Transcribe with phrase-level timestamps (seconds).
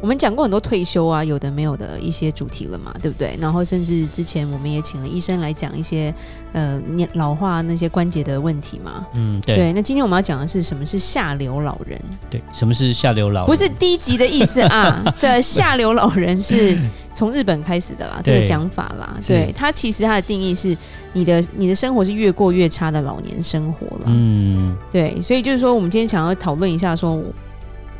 [0.00, 3.36] 我们讲过很多退休啊，有的没有的一些主题了嘛，对不对？
[3.40, 6.14] 然后甚至之前我们也请了医生来讲一些
[6.52, 9.04] 呃年老化那些关节的问题嘛。
[9.14, 9.56] 嗯，对。
[9.56, 12.00] 对，那今天我们要讲的是什么是下流老人？
[12.30, 13.46] 对，什么是下流老人？
[13.46, 16.78] 不是低级的意思啊， 这下流老人是
[17.12, 19.16] 从日本开始的啦，这个讲法啦。
[19.26, 20.76] 对，它其实它的定义是
[21.12, 24.04] 你的你的生活是越过越差的老年生活了。
[24.06, 27.20] 嗯，对，所以就是说，我们今天想要讨论一下说。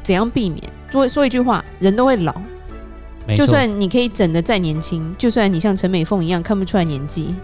[0.00, 0.62] 怎样避免？
[0.90, 2.34] 说说一句话，人都会老，
[3.36, 7.34] 就算你可以整的再年轻，就算你像陈美凤一样看不出来年纪，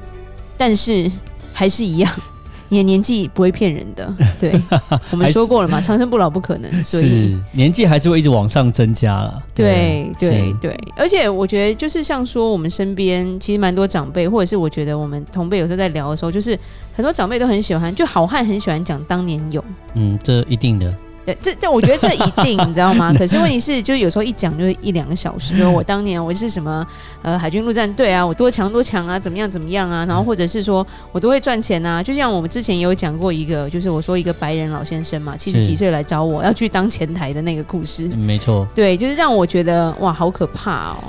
[0.56, 1.10] 但是
[1.52, 2.10] 还是一样，
[2.70, 4.12] 你的年纪不会骗人的。
[4.41, 4.58] 对，
[5.12, 9.42] 我们说过了嘛，长生不老不可能， 所以年纪还是会一直往上增加了。
[9.54, 16.58] 对对对，对，而且我觉得就是像说我们身边其实蛮多长辈，或者是我觉得我们同辈有时候在聊的时候，就是
[16.97, 19.62] 很多长辈都很喜欢，就好汉很喜欢讲当年勇。
[19.92, 20.92] 嗯，这一定的。
[21.25, 23.12] 对，这这我觉得这一定，你知道吗？
[23.17, 26.86] 可是问题是，就是有时候一讲就是一两个小时，就是我当年我是什么
[27.22, 41.05] 呃海军陆战队啊，我多强多强啊，怎么样怎么样啊，然后或者是说我都会赚钱啊，就像我们之前也有讲过一个，就是我说一个白人老先生嘛，七十几岁来找我要去当前台的那个故事，没错， 对，就是让我觉得哇，好可怕哦。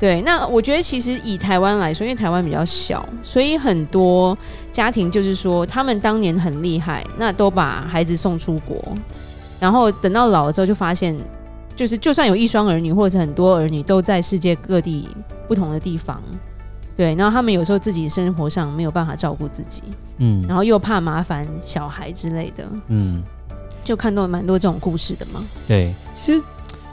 [0.00, 4.36] 对，那我觉得其实以台湾来说，因为台湾比较小，所以很多
[4.70, 8.80] 家庭就是说他们当年很厉害，那都把孩子送出国。
[9.60, 11.16] 然后等到老了之后，就发现，
[11.74, 15.08] 就是就算有一双儿女，或者很多儿女都在世界各地
[15.46, 16.22] 不同的地方，
[16.96, 19.82] 对，然后他们有时候自己生活上没有办法照顾自己，
[20.18, 23.22] 嗯，然后又怕麻烦小孩之类的，嗯，
[23.84, 25.40] 就看到蛮多这种故事的嘛。
[25.66, 26.42] 对，其实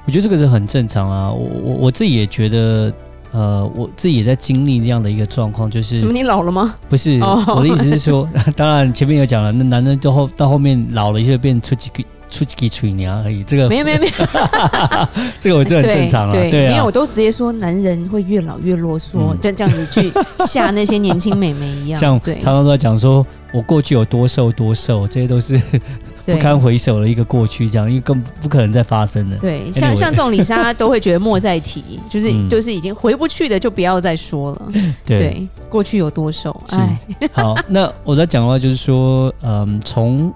[0.06, 1.32] 我觉得这个是很正常啊。
[1.32, 2.94] 我我我自己也觉得，
[3.32, 6.14] 呃，我自己也在经历这样的一个状况，就是什么？
[6.14, 6.76] 你老了吗？
[6.88, 12.04] 不是，哦、我的意思是说， 当然前面有讲了，那男人到后到后面老了，一些变出几个。
[12.36, 14.12] 出几嘴娘而已，这个没有没有没有，
[15.40, 16.34] 这个我觉得很正常了。
[16.34, 20.12] 对，没有，我都直接说男人会越老越啰嗦，就、嗯、这样子去
[20.46, 21.98] 吓那些年轻美眉一样。
[22.02, 25.58] 像常常都在讲说我过去有多瘦多瘦，这些都是
[26.26, 29.38] 不堪回首的一个过去，这样因为更不可能再发生了。
[29.38, 34.68] 对，像像这种李莎都会觉得莫再提，就是、嗯、就是已经回不去的就不要再说了。
[35.06, 37.00] 对，对，过去有多瘦，哎，
[37.32, 40.34] 好，那我在讲的话就是说，嗯，从。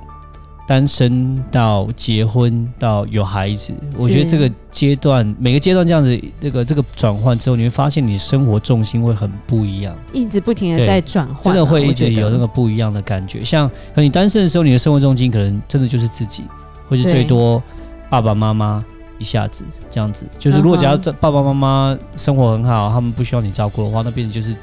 [0.70, 13.44] 单身到结婚到有孩子，我觉得这个阶段每个阶段这样子，那个这个转换之后，你会发现你生活重心会很不一样，一直不停的在转换，真的会一直有那个不一样的感觉。
[13.44, 16.44] 像和你单身的时候，你的生活重心可能真的就是自己，
[16.88, 17.60] 或是最多
[18.08, 18.86] 爸爸妈妈
[19.18, 20.24] 一下子这样子。
[20.38, 24.56] 就是如果只要爸爸妈妈生活很好，他们不需要你照顾的话，那变成就是。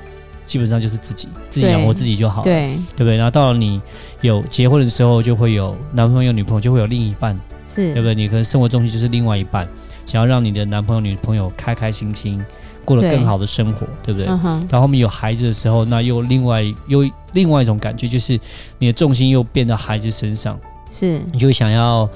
[0.46, 3.16] 基本上就是自己自己养活自己就好了，对，对不对？
[3.16, 3.82] 然后到了你
[4.20, 8.14] 有结婚的时候，就会有男朋友、女朋友，就会有另一半，是对不对？
[8.14, 9.68] 你可能生活重心就是另外一半，
[10.06, 12.42] 想要让你的男朋友、女朋友开开心心
[12.84, 14.26] 过得更好的生活，对，对不对？
[14.26, 18.38] 然后、嗯、哼后面有孩子的时候，那又另外又另外一种感觉，就是
[18.78, 20.58] 你的重心又变到孩子身上，
[20.88, 22.08] 是你就想要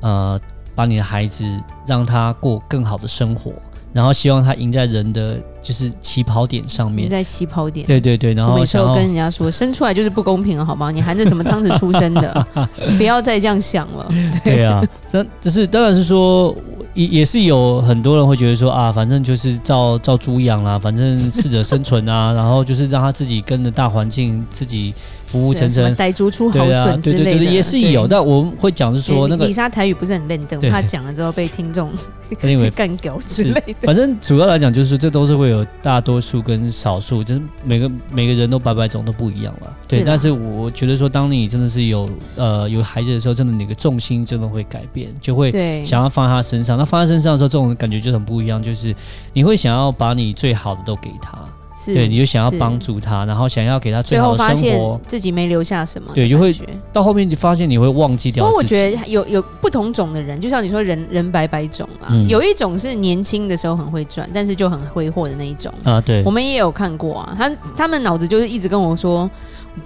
[0.00, 0.40] 呃
[0.74, 1.44] 把你的孩子
[1.86, 3.52] 让他过更好的生活。
[3.92, 7.86] 然后希望他赢在人的就是起跑点上面，赢在起跑点。
[7.86, 10.90] 对对对，然后每次都跟人家说，生出来就是不公平了，好吗？
[10.90, 12.46] 你含着什么汤匙出生的？
[12.96, 14.06] 不要再这样想了。
[14.44, 16.54] 对，对啊，这只是当然是说，
[16.94, 24.94] 也也是有很多人会觉得说啊，反正就是照照猪养啦，反正适者生存啊， 然后就是让他自己跟着大环境自己。
[25.30, 28.06] 服务层层，傣族出好笋之类的，对对对，也是有。
[28.06, 31.90] 但我们会讲是说，那个李莎台语不是很认真，怕讲了之后被听众
[32.42, 33.86] 因为 干掉之类的。
[33.86, 39.72] 反正主要来讲，就是这都是会有大多数跟少数，就是每个每个人都百百种都不一样了。
[39.86, 46.76] 对，但是我觉得说，当你真的是有呃有孩子的时候，真的你的重心真的会改变，就会想要放在他身上。
[46.76, 48.94] 那放在身上的时候，这种感觉就很不一样，就是
[49.32, 51.38] 你会想要把你最好的都给他。
[51.82, 56.54] 是对，你就想要帮助他，然后想要给他最好的生活，最后发现自己没留下什么，对，就会
[56.92, 58.44] 到后面你发现你会忘记掉。
[58.44, 65.72] 不过我觉得有有不同种的人，就像你说人人百百种啊，嗯、有一种是年轻的时候很会赚，但是就很挥霍的那一种。
[65.82, 65.98] 啊。
[66.00, 69.30] 对，我们也有看过啊，他他们脑子就是一直跟我说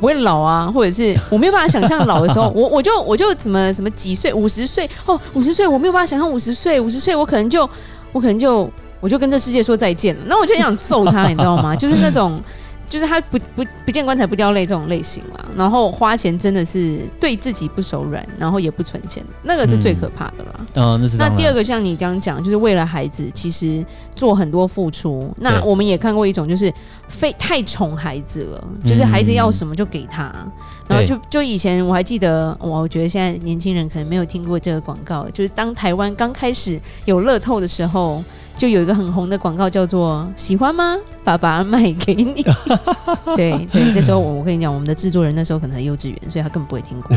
[0.00, 7.68] 不会老啊，或者是我没有办法想象老的时候， 我我就我就怎么什么几岁五十岁哦，五十岁我没有办法想象五十岁，五十岁我可能就
[8.10, 8.68] 我可能就
[9.04, 11.76] 我就跟这世界说再见了，那我就想揍他， 你知道吗？
[11.76, 12.40] 就是那种。
[12.86, 20.66] 就是他不不不见棺材不掉泪这种类型啦，然后花钱真的是对自己不手软，然后也不存钱，那个是最可怕的啦。
[20.74, 21.16] 嗯、哦，那是。
[21.16, 23.84] 那第二个像你刚刚讲，就是为了孩子，其实
[24.14, 25.32] 做很多付出。
[25.38, 26.72] 那我们也看过一种，就是
[27.08, 30.52] 非太宠孩子了，就是孩子要什么就给他，嗯、
[30.88, 38.22] 然后就就以前我还记得，我觉得现在年轻人可能没有听过这个广告，就是当台湾刚开始有乐透的时候。
[38.56, 40.96] 就有一个很红的广告叫做“喜欢吗？
[41.22, 42.44] 爸爸卖给你。
[43.36, 47.16] ”对对，这时候我我跟你讲，我们的制作人那时候可能很幼稚园，所以他根本不会听过。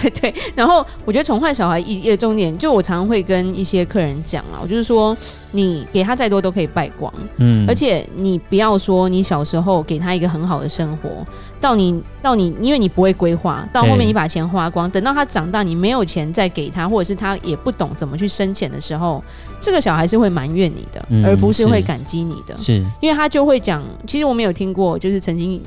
[0.20, 5.16] 对，然后我觉得宠坏小孩一一个重点，就我常常会跟一些客人讲啊，我就是说。
[5.52, 11.26] 你给他再多都可以败光，嗯，而且你不要说你小时候给他一个很好的生活，
[11.60, 19.22] 到你到你，因为你不会规划，到后面你把钱花光，等到他长大，你没有钱再给他，或者是他也不懂怎么去生钱的时候，
[19.58, 25.60] 这个小孩是会埋怨你的，而不是会感激你的，是，因为他就会讲，其实我没有听过，就是曾经。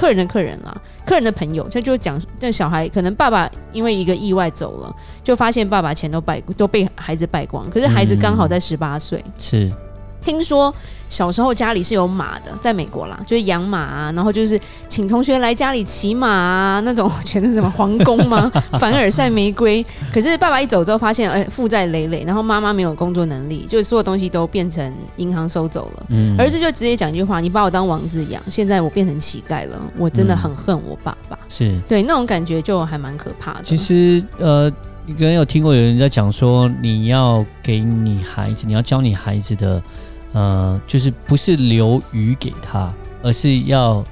[0.00, 0.74] 客人的客人啦，
[1.04, 9.70] 客人的朋友，他就讲，这小孩可能爸爸因为一个意外走了，就发现爸爸钱都败，都被孩子败光，可是孩子刚好在十八岁，是。
[10.24, 10.74] 听说
[11.08, 14.58] 小时候家里是有马的，在美国啦，就是养马啊，然后就是
[14.88, 18.50] 请同学来家里骑马啊，那种全是什么皇宫吗？
[18.78, 19.84] 凡尔赛玫瑰。
[20.12, 26.06] 可是爸爸一走之后，发现哎负债累累，然后妈妈没有工作能力，就是所有东西都变成银行收走了。
[26.10, 33.62] 嗯，儿子就直接讲一句话：“你把我当王子养，现在我变成乞丐了，我真的很恨我爸爸。”是对那种感觉就还蛮可怕的。
[33.64, 34.70] 其实呃，
[35.10, 39.82] 你可能有听过有人在讲说，你要给你孩子，你要教你孩子的。
[40.32, 44.04] 呃，就是不是留鱼给他，而是要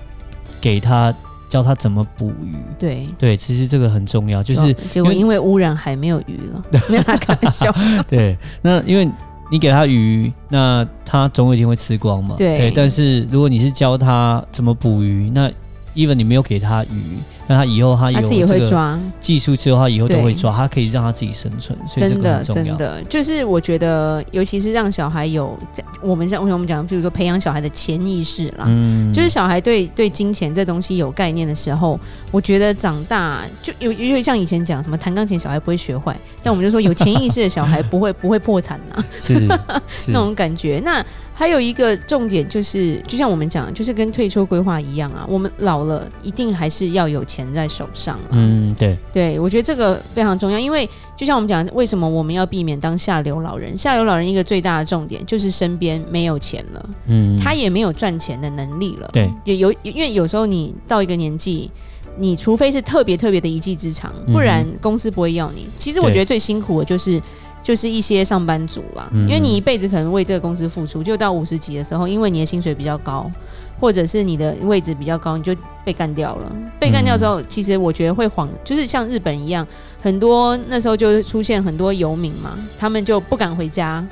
[0.61, 1.15] 给他
[1.49, 2.57] 教他怎么捕鱼。
[2.77, 4.43] 对对，其实这个很重要。
[4.43, 7.73] 就是结果因为污染海没有鱼了， 没有开玩笑。
[8.09, 9.09] 对，那因为
[9.49, 12.35] 你给他鱼，那他总有一天会吃光嘛。
[12.37, 15.49] 对，对，但是如果你是教他怎么捕鱼，那
[15.95, 17.19] even 你没有给他鱼。
[17.49, 21.77] 那他以后他有这个技术之后，他以后都会抓，他可以让他自己生存。
[21.97, 25.59] 真的，真的，就是我觉得，尤其是让小孩有，
[26.03, 31.99] 我们像我们讲，比如说培养小孩的潜意识啦，嗯，就是小孩对对金钱这东西有概念的时候，
[32.31, 39.35] 我觉得长大就有，因为像以前讲什么弹钢琴小孩不会学坏，但我们就说有潜意识的小孩不会 不会破产呐，是，
[39.89, 40.11] 是。
[40.13, 40.81] 那种感觉。
[40.85, 41.05] 那
[41.39, 48.19] 还有一个重点就是，就像我们讲，就是跟退休规划一样啊，我们老了一定还是要有钱在手上。
[48.31, 53.79] 嗯，对，对，我觉得这个非常重要，因为就像我们讲，为什么我们要避免当下流老人？
[53.79, 59.09] 下流老人一个最大的重点就是身边没有钱了，嗯，他也没有赚钱的能力了。
[59.13, 61.71] 对，也有，因为有时候你到一个年纪，
[62.19, 65.69] 你除非是特别特别的一技之长，不然公司不会要你。
[65.79, 67.23] 其实我觉得最辛苦的就是。
[67.63, 73.31] 就是一些上班族啦，因为你一辈子可能为这个公司付出，就到五十几的时候，因为你的薪水比较高，
[73.79, 76.53] 或者是你的位置比较高，你就被干掉了。
[76.81, 79.67] 被干掉之后，其实我觉得会晃，就是像日本一样，
[80.01, 84.07] 很多那时候就出现很多游民嘛，他们就不敢回家，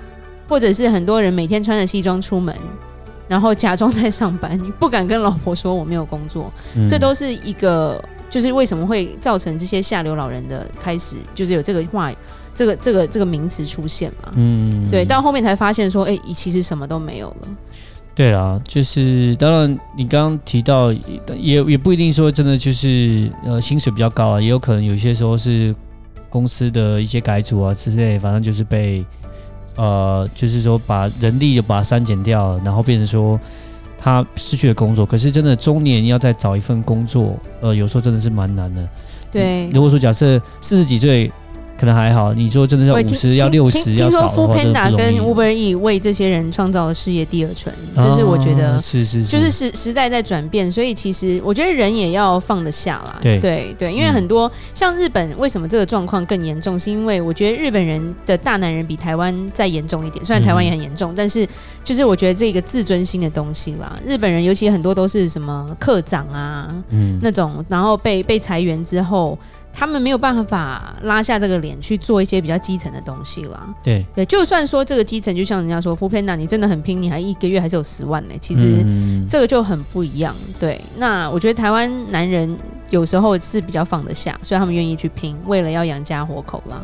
[0.49, 2.55] 或者是很多人每天穿着西装出门，
[3.29, 6.53] 然后假装在上班，你不敢跟老婆说我没有工作，
[6.89, 12.13] 这都是一个，就是为什么会造成这些下流老人的开始，就是有这个话。
[12.57, 17.49] 这个这个这个名词出现嘛，嗯，对，到后面才发现说，哎，其实什么都没有了。
[18.15, 20.91] 对啦，就是当然，你刚刚提到，
[21.39, 25.77] 也也不一定说真的就是呃薪水比较高啊，也有可能有些时候是
[26.31, 29.05] 公司的一些改组啊之类，反正就是被
[29.77, 33.39] 呃，就是说把人力就把它删减掉，然后变成说
[34.07, 35.05] 他失去了工作。
[35.05, 38.89] 可是真的中年要再找一份工作，呃，有时候真的是蛮难的。
[39.33, 41.33] 对，如果说假设四十几岁。
[41.79, 53.19] 可能还好，你说真的要五十要六十要找的话，听说 Foodpanda 跟 Uber E 为这些人创造了事业第二春，这、哦、是我觉得是是，是就是时时代在转变，所以其实我觉得人也要放得下啦。
[53.21, 56.79] 对对对，因为很多、嗯、像日本，为什么这个状况更严重？
[56.79, 61.47] 是因为我觉得日本人的大男人比台湾再严重一点，虽然台湾也很严重、嗯，但是
[61.85, 69.39] 就是我觉得这个自尊心的东西啦，日本人尤其很多都是什么课长啊，嗯，那种，然后被被裁员之后。
[69.79, 73.75] 他们没有办法拉下这个脸去做一些比较基层的东西啦。
[73.83, 78.35] 对对，就算说这个基层，就像人家说，foodpanda，你真的很拼，你还一个月还是有十万呢。
[78.41, 78.83] 其实
[79.29, 80.35] 这个就很不一样。
[80.59, 82.57] 对，那我觉得台湾男人
[82.89, 86.83] 有时候是比较放得下，所以他们愿意去拼，为了要养家活口啦。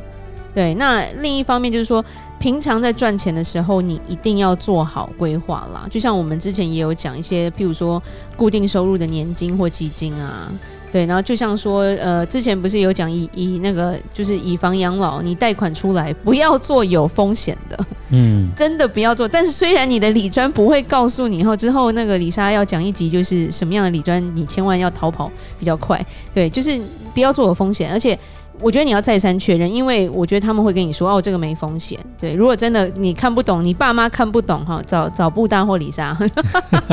[0.53, 2.05] 对，那另一方面就是说，
[2.39, 5.87] 平常在赚钱的时候，你一定要做好规划啦。
[5.91, 8.03] 就像我们之前也有讲一些，譬如说
[8.37, 10.53] 固定收入的年金或基金啊。
[10.93, 19.27] 对，然后就像说，呃，之前不是有讲以以那个就是以房养老，你贷款出来不要做有风险的，嗯， 真的不要做。
[19.27, 26.79] 但是虽然你的理专不会告诉你，以后之后那个李莎要讲一集，就是什么样的理专你千万要逃跑比较快，对，就是
[27.15, 28.19] 不要做有风险，而且。
[28.61, 31.99] 我觉得你要再三确认，因为我觉得他们会跟你说哦，这个没风险。
[32.21, 36.17] 对，如果真的你看不懂，你爸妈看不懂哈，找找布大或李莎。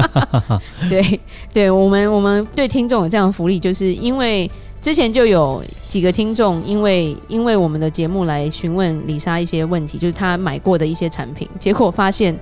[0.90, 1.20] 对，
[1.54, 4.50] 对我们我们对听众有这样的福利，就是因为
[4.82, 12.38] 之前就有几个听众，因为因为我们的节目来询问李莎一些问题，就是他买过的一些产品，结果发现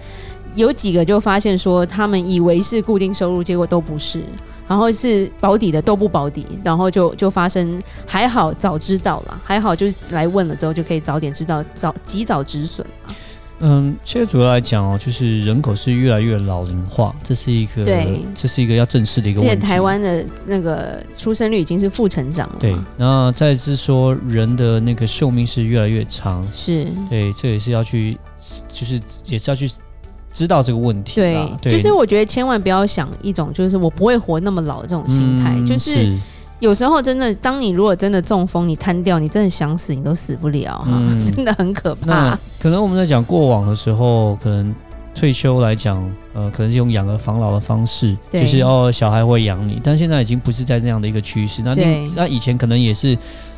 [0.55, 4.23] 有几个就发现说他们以为是固定收入，结果都不是。
[4.67, 12.85] 然后是保底的都不保底，然后就就发生，还好早知道了，还好就是来问了之后就可以早点知道，早及早止损。
[13.59, 19.55] 嗯，现在主要来讲哦，就是人口是越来越老龄化，这是一个对，这是一个要正视的一个问题。
[19.55, 22.55] 而且台湾的那个出生率已经是负成长了。
[22.59, 28.15] 对，然后再是说人的那个寿命是越来越长，是对，这也是要去，
[28.69, 29.71] 就是也是要去。
[30.33, 36.13] 知道这个问题，对，对，就是我觉得千万不要想一种就是我不会活那么老的这种心态，嗯，就是
[36.59, 42.37] 有时候真的，当你如果真的中风，你瘫掉，你真的想死你都死不了哈，嗯， 真的很可怕。
[42.59, 44.73] 可能我们在讲过往的时候，可能
[45.15, 45.97] 退休来讲，
[46.33, 51.61] 呃，可能是用养儿防老的方式，就是哦，小孩会养你，但现在已经不是在这样的一个趋势。
[51.63, 51.75] 那
[52.15, 53.17] 那以前可能也是。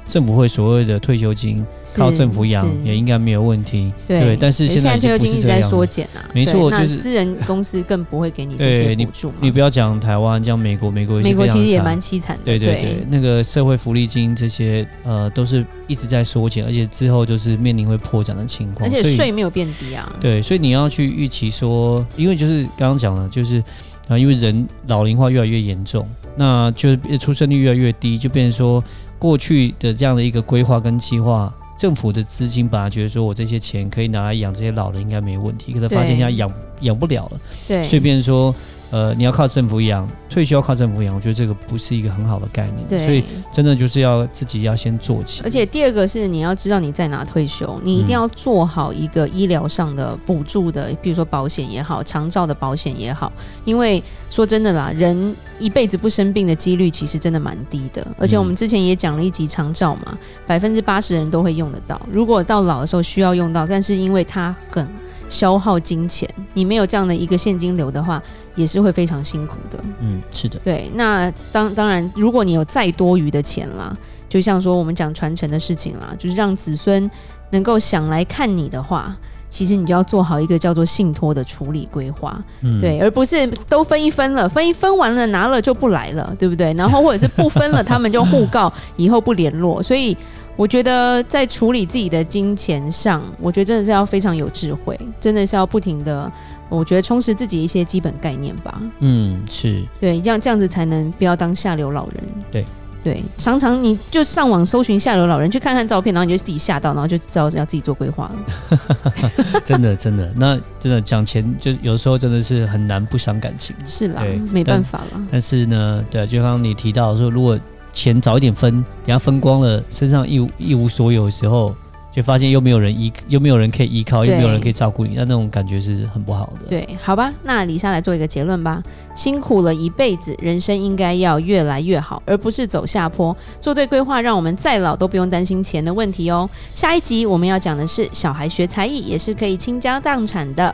[0.09, 1.63] 政府会所谓的退休金
[1.95, 4.35] 靠政府养也应该没有问题，对，对。
[4.35, 9.31] 但是现在，退休金一直在缩减啊，没错，就是私人公司更不会给你这些补助。
[9.39, 12.43] 你不要讲台湾，讲美国，美国美国其实也蛮凄惨的。
[12.43, 18.89] 对对对，对，那个社会福利金这些呃都是一直在缩减，而且之后就是面临会破产的情况。
[18.89, 20.11] 而且税没有变低啊。
[20.19, 23.63] 对，所以你要去预期说，因为就是刚刚讲了，就是
[24.07, 28.83] 啊，因为人老龄化越来越严重，那就是出生率越来越低，就变成说。
[29.19, 38.55] 过去的这样的一个规划跟计划，政府的资金本来觉得说我这些钱可以拿来养这些老人应该没问题，可是发现现在养养不了了，对，所以变成说。
[38.91, 42.87] 呃，你要靠政府养，退休要靠政府养，我觉得这个不是一个很好的概念。
[42.87, 45.41] 对，所以真的就是要自己要先做起。
[45.43, 53.31] 而且第二个是你要知道你在哪退休，你一定要做好一个医疗上的补助的，比如说保险也好，长照的保险也好。
[53.63, 58.05] 因为说真的啦，人一辈子不生病的几率其实真的蛮低的。
[58.17, 60.17] 而且我们之前也讲了一集长照嘛，
[60.47, 62.01] 百分之八十的人都会用得到。
[62.11, 64.87] 如果到老的时候需要用到，但是因为它很
[65.29, 68.21] 消耗金钱，你没有这样的一个现金流的话，
[68.55, 69.79] 也是会非常辛苦的。
[70.01, 70.59] 嗯，是的。
[70.63, 73.95] 对，那当当然，如果你有再多余的钱啦，
[74.27, 77.09] 就像说我们讲传承的事情啦，就是让子孙
[77.51, 79.15] 能够想来看你的话，
[79.49, 82.43] 其实你就要做好一个叫做信托的处理规划。
[82.61, 86.73] 嗯，对，而不是都分一分了，分一分完了拿了就不来了，对不对？
[86.73, 90.17] 然后或者是不分了，他们就互告以后不联络，所以。
[90.59, 96.29] 我觉得在处理自己的金钱上，我觉得真的是要非常有智慧，真的是要不停的，
[96.67, 98.81] 我觉得充实自己一些基本概念吧。
[98.99, 102.15] 嗯，是对，这样这样子才能不要当下流老人。
[102.51, 102.65] 对
[103.01, 109.61] 对，常常你就上网搜寻下流老人，去看看照片，然后你就自己吓到，然后就知道要自己做规划了。
[109.63, 113.73] 真的真的，那真的讲钱，就有时候真的是很难不伤感情。
[113.85, 115.05] 是啦，没办法了。
[115.13, 117.57] 但，但是呢，对，就刚刚你提到说，如果
[117.91, 121.73] 钱早一点分，等下分光了，身上一无一无所有的时候，
[122.11, 126.65] 就发现又没有人依，又没有人可以依靠，又没有人可以照顾你，那那种感觉是很不好的。
[126.67, 128.81] 对，好吧，那李莎来做一个结论吧。
[129.15, 133.35] 辛苦了一辈子，人生应该要越来越好，而不是走下坡。
[133.59, 136.49] 做对规划，让我们再老都不用担心钱的问题哦。
[136.73, 140.73] 下一集我们要讲的是，小孩学才艺也是可以倾家荡产的。